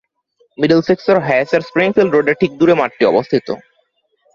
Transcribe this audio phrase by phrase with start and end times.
[0.57, 3.47] মিডলসেক্সের হ্যায়েসের স্প্রিংফিল্ড রোডের ঠিক দূরে মাঠটি অবস্থিত।